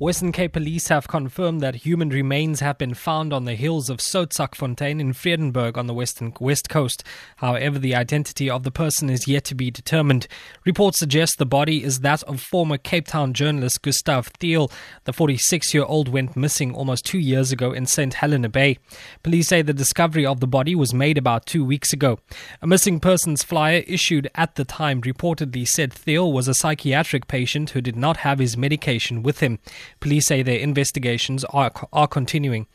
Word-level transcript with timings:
Western 0.00 0.30
Cape 0.30 0.52
Police 0.52 0.86
have 0.90 1.08
confirmed 1.08 1.60
that 1.60 1.74
human 1.74 2.10
remains 2.10 2.60
have 2.60 2.78
been 2.78 2.94
found 2.94 3.32
on 3.32 3.46
the 3.46 3.56
hills 3.56 3.90
of 3.90 3.98
Soutsakfontein 3.98 5.00
in 5.00 5.12
Vredenburg 5.12 5.76
on 5.76 5.88
the 5.88 5.94
western 5.94 6.32
west 6.38 6.68
coast. 6.68 7.02
However, 7.38 7.80
the 7.80 7.96
identity 7.96 8.48
of 8.48 8.62
the 8.62 8.70
person 8.70 9.10
is 9.10 9.26
yet 9.26 9.42
to 9.46 9.56
be 9.56 9.72
determined. 9.72 10.28
Reports 10.64 11.00
suggest 11.00 11.38
the 11.38 11.46
body 11.46 11.82
is 11.82 11.98
that 12.00 12.22
of 12.22 12.40
former 12.40 12.78
Cape 12.78 13.08
Town 13.08 13.32
journalist 13.32 13.82
Gustav 13.82 14.28
Thiel. 14.38 14.70
The 15.02 15.12
46-year-old 15.12 16.06
went 16.06 16.36
missing 16.36 16.76
almost 16.76 17.04
two 17.04 17.18
years 17.18 17.50
ago 17.50 17.72
in 17.72 17.86
St. 17.86 18.14
Helena 18.14 18.48
Bay. 18.48 18.78
Police 19.24 19.48
say 19.48 19.62
the 19.62 19.72
discovery 19.72 20.24
of 20.24 20.38
the 20.38 20.46
body 20.46 20.76
was 20.76 20.94
made 20.94 21.18
about 21.18 21.44
two 21.44 21.64
weeks 21.64 21.92
ago. 21.92 22.20
A 22.62 22.68
missing 22.68 23.00
persons 23.00 23.42
flyer 23.42 23.82
issued 23.88 24.30
at 24.36 24.54
the 24.54 24.64
time 24.64 25.00
reportedly 25.02 25.66
said 25.66 25.92
Thiel 25.92 26.32
was 26.32 26.46
a 26.46 26.54
psychiatric 26.54 27.26
patient 27.26 27.70
who 27.70 27.80
did 27.80 27.96
not 27.96 28.18
have 28.18 28.38
his 28.38 28.56
medication 28.56 29.24
with 29.24 29.40
him. 29.40 29.58
Police 30.00 30.26
say 30.26 30.42
their 30.42 30.58
investigations 30.58 31.44
are, 31.46 31.72
are 31.92 32.08
continuing. 32.08 32.66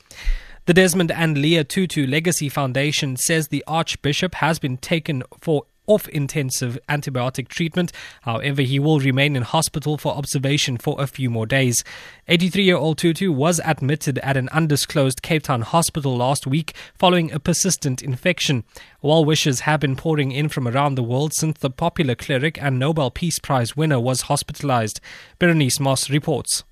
The 0.65 0.73
Desmond 0.73 1.11
and 1.11 1.37
Leah 1.37 1.65
Tutu 1.65 2.07
Legacy 2.07 2.47
Foundation 2.47 3.17
says 3.17 3.49
the 3.49 3.65
Archbishop 3.67 4.35
has 4.35 4.59
been 4.59 4.77
taken 4.77 5.23
for 5.41 5.65
off 5.85 6.07
intensive 6.09 6.79
antibiotic 6.87 7.47
treatment. 7.47 7.91
However, 8.21 8.61
he 8.61 8.79
will 8.79 8.99
remain 8.99 9.35
in 9.35 9.43
hospital 9.43 9.97
for 9.97 10.15
observation 10.15 10.77
for 10.77 10.95
a 11.01 11.07
few 11.07 11.29
more 11.29 11.45
days. 11.45 11.83
83 12.27 12.63
year 12.63 12.77
old 12.77 12.97
Tutu 12.97 13.31
was 13.31 13.59
admitted 13.65 14.19
at 14.19 14.37
an 14.37 14.49
undisclosed 14.49 15.21
Cape 15.21 15.43
Town 15.43 15.61
hospital 15.61 16.15
last 16.15 16.47
week 16.47 16.73
following 16.97 17.31
a 17.31 17.39
persistent 17.39 18.01
infection. 18.01 18.63
Well 19.01 19.25
wishes 19.25 19.61
have 19.61 19.81
been 19.81 19.95
pouring 19.95 20.31
in 20.31 20.49
from 20.49 20.67
around 20.67 20.95
the 20.95 21.03
world 21.03 21.33
since 21.33 21.59
the 21.59 21.69
popular 21.69 22.15
cleric 22.15 22.61
and 22.61 22.79
Nobel 22.79 23.11
Peace 23.11 23.39
Prize 23.39 23.75
winner 23.75 23.99
was 23.99 24.21
hospitalized. 24.21 25.01
Berenice 25.39 25.79
Moss 25.79 26.09
reports. 26.09 26.63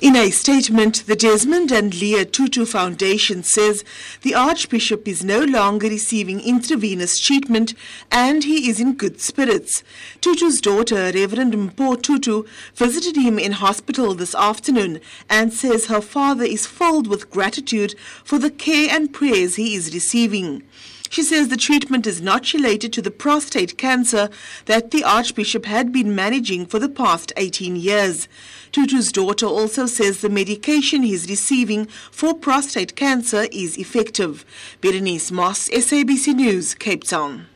In 0.00 0.14
a 0.14 0.30
statement, 0.30 1.06
the 1.08 1.16
Desmond 1.16 1.72
and 1.72 1.92
Leah 1.92 2.24
Tutu 2.24 2.64
Foundation 2.64 3.42
says 3.42 3.82
the 4.22 4.32
Archbishop 4.32 5.08
is 5.08 5.24
no 5.24 5.42
longer 5.42 5.88
receiving 5.88 6.40
intravenous 6.40 7.18
treatment 7.18 7.74
and 8.12 8.44
he 8.44 8.70
is 8.70 8.78
in 8.78 8.94
good 8.94 9.20
spirits. 9.20 9.82
Tutu's 10.20 10.60
daughter, 10.60 11.10
Reverend 11.12 11.52
Mpho 11.52 12.00
Tutu, 12.00 12.44
visited 12.76 13.16
him 13.16 13.40
in 13.40 13.50
hospital 13.50 14.14
this 14.14 14.36
afternoon 14.36 15.00
and 15.28 15.52
says 15.52 15.86
her 15.86 16.00
father 16.00 16.44
is 16.44 16.64
filled 16.64 17.08
with 17.08 17.28
gratitude 17.28 17.96
for 18.22 18.38
the 18.38 18.50
care 18.52 18.88
and 18.92 19.12
prayers 19.12 19.56
he 19.56 19.74
is 19.74 19.92
receiving. 19.92 20.62
She 21.10 21.22
says 21.22 21.48
the 21.48 21.56
treatment 21.56 22.06
is 22.06 22.20
not 22.20 22.52
related 22.52 22.92
to 22.94 23.02
the 23.02 23.10
prostate 23.10 23.78
cancer 23.78 24.28
that 24.66 24.90
the 24.90 25.04
Archbishop 25.04 25.64
had 25.64 25.92
been 25.92 26.14
managing 26.14 26.66
for 26.66 26.78
the 26.78 26.88
past 26.88 27.32
18 27.36 27.76
years. 27.76 28.28
Tutu's 28.72 29.10
daughter 29.10 29.46
also 29.46 29.86
says 29.86 30.20
the 30.20 30.28
medication 30.28 31.02
he's 31.02 31.28
receiving 31.28 31.86
for 32.10 32.34
prostate 32.34 32.96
cancer 32.96 33.46
is 33.50 33.78
effective. 33.78 34.44
Berenice 34.80 35.30
Moss, 35.30 35.68
SABC 35.70 36.34
News, 36.34 36.74
Cape 36.74 37.04
Town. 37.04 37.46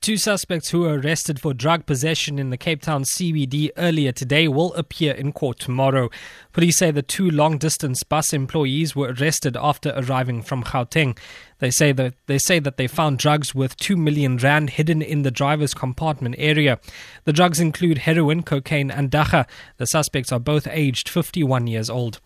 Two 0.00 0.16
suspects 0.16 0.70
who 0.70 0.80
were 0.82 0.96
arrested 0.98 1.40
for 1.40 1.52
drug 1.52 1.84
possession 1.84 2.38
in 2.38 2.50
the 2.50 2.56
Cape 2.56 2.82
Town 2.82 3.02
CBD 3.02 3.70
earlier 3.76 4.12
today 4.12 4.46
will 4.46 4.72
appear 4.74 5.12
in 5.12 5.32
court 5.32 5.58
tomorrow. 5.58 6.08
Police 6.52 6.78
say 6.78 6.92
the 6.92 7.02
two 7.02 7.28
long 7.28 7.58
distance 7.58 8.04
bus 8.04 8.32
employees 8.32 8.94
were 8.94 9.12
arrested 9.18 9.56
after 9.56 9.92
arriving 9.96 10.42
from 10.42 10.62
Gauteng. 10.62 11.18
They 11.58 11.72
say 11.72 11.90
that 11.92 12.14
they 12.26 12.38
say 12.38 12.60
that 12.60 12.76
they 12.76 12.86
found 12.86 13.18
drugs 13.18 13.56
worth 13.56 13.76
2 13.76 13.96
million 13.96 14.36
rand 14.36 14.70
hidden 14.70 15.02
in 15.02 15.22
the 15.22 15.32
driver's 15.32 15.74
compartment 15.74 16.36
area. 16.38 16.78
The 17.24 17.32
drugs 17.32 17.58
include 17.58 17.98
heroin, 17.98 18.44
cocaine 18.44 18.92
and 18.92 19.10
dagga. 19.10 19.46
The 19.78 19.86
suspects 19.86 20.30
are 20.30 20.40
both 20.40 20.68
aged 20.68 21.08
51 21.08 21.66
years 21.66 21.90
old. 21.90 22.20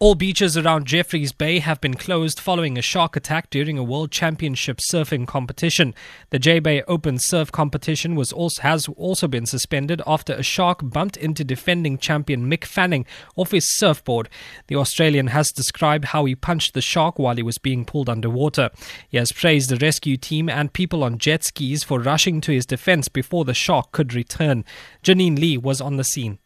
All 0.00 0.14
beaches 0.14 0.56
around 0.56 0.86
Jeffreys 0.86 1.32
Bay 1.32 1.58
have 1.58 1.80
been 1.80 1.94
closed 1.94 2.38
following 2.38 2.78
a 2.78 2.82
shark 2.82 3.16
attack 3.16 3.50
during 3.50 3.76
a 3.76 3.82
World 3.82 4.12
Championship 4.12 4.78
surfing 4.78 5.26
competition. 5.26 5.92
The 6.30 6.38
J 6.38 6.60
Bay 6.60 6.82
Open 6.82 7.18
Surf 7.18 7.50
competition 7.50 8.14
was 8.14 8.32
also, 8.32 8.62
has 8.62 8.86
also 8.90 9.26
been 9.26 9.44
suspended 9.44 10.00
after 10.06 10.34
a 10.34 10.44
shark 10.44 10.82
bumped 10.84 11.16
into 11.16 11.42
defending 11.42 11.98
champion 11.98 12.48
Mick 12.48 12.64
Fanning 12.64 13.06
off 13.34 13.50
his 13.50 13.76
surfboard. 13.76 14.28
The 14.68 14.76
Australian 14.76 15.28
has 15.28 15.50
described 15.50 16.04
how 16.04 16.26
he 16.26 16.36
punched 16.36 16.74
the 16.74 16.80
shark 16.80 17.18
while 17.18 17.34
he 17.34 17.42
was 17.42 17.58
being 17.58 17.84
pulled 17.84 18.08
underwater. 18.08 18.70
He 19.08 19.16
has 19.16 19.32
praised 19.32 19.68
the 19.68 19.84
rescue 19.84 20.16
team 20.16 20.48
and 20.48 20.72
people 20.72 21.02
on 21.02 21.18
jet 21.18 21.42
skis 21.42 21.82
for 21.82 21.98
rushing 21.98 22.40
to 22.42 22.52
his 22.52 22.66
defense 22.66 23.08
before 23.08 23.44
the 23.44 23.52
shark 23.52 23.90
could 23.90 24.14
return. 24.14 24.64
Janine 25.02 25.40
Lee 25.40 25.58
was 25.58 25.80
on 25.80 25.96
the 25.96 26.04
scene. 26.04 26.38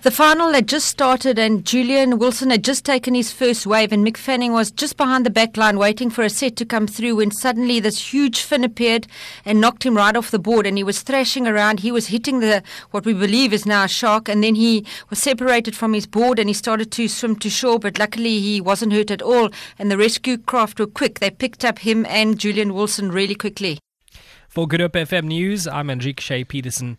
The 0.00 0.10
final 0.10 0.52
had 0.52 0.66
just 0.66 0.88
started 0.88 1.38
and 1.38 1.64
Julian 1.64 2.18
Wilson 2.18 2.50
had 2.50 2.64
just 2.64 2.84
taken 2.84 3.14
his 3.14 3.30
first 3.30 3.66
wave 3.68 3.92
and 3.92 4.04
Mick 4.04 4.16
Fanning 4.16 4.52
was 4.52 4.72
just 4.72 4.96
behind 4.96 5.24
the 5.24 5.30
back 5.30 5.56
line 5.56 5.78
waiting 5.78 6.10
for 6.10 6.22
a 6.22 6.30
set 6.30 6.56
to 6.56 6.64
come 6.64 6.88
through 6.88 7.16
when 7.16 7.30
suddenly 7.30 7.78
this 7.78 8.12
huge 8.12 8.40
fin 8.40 8.64
appeared 8.64 9.06
and 9.44 9.60
knocked 9.60 9.86
him 9.86 9.96
right 9.96 10.16
off 10.16 10.32
the 10.32 10.40
board 10.40 10.66
and 10.66 10.76
he 10.76 10.82
was 10.82 11.02
thrashing 11.02 11.46
around. 11.46 11.80
He 11.80 11.92
was 11.92 12.08
hitting 12.08 12.40
the 12.40 12.64
what 12.90 13.06
we 13.06 13.12
believe 13.14 13.52
is 13.52 13.64
now 13.64 13.84
a 13.84 13.88
shark 13.88 14.28
and 14.28 14.42
then 14.42 14.56
he 14.56 14.84
was 15.08 15.20
separated 15.20 15.76
from 15.76 15.92
his 15.92 16.08
board 16.08 16.40
and 16.40 16.48
he 16.48 16.54
started 16.54 16.90
to 16.90 17.06
swim 17.06 17.36
to 17.36 17.48
shore 17.48 17.78
but 17.78 18.00
luckily 18.00 18.40
he 18.40 18.60
wasn't 18.60 18.92
hurt 18.92 19.12
at 19.12 19.22
all 19.22 19.50
and 19.78 19.88
the 19.88 19.98
rescue 19.98 20.36
craft 20.36 20.80
were 20.80 20.86
quick. 20.86 21.20
They 21.20 21.30
picked 21.30 21.64
up 21.64 21.78
him 21.78 22.06
and 22.06 22.40
Julian 22.40 22.74
Wilson 22.74 23.12
really 23.12 23.36
quickly. 23.36 23.78
For 24.48 24.66
Good 24.66 24.80
Hope 24.80 24.92
FM 24.92 25.26
News, 25.26 25.68
I'm 25.68 25.88
Enrique 25.88 26.20
Shea 26.20 26.42
Peterson. 26.42 26.98